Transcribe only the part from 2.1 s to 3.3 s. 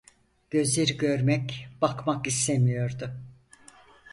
istemiyordu.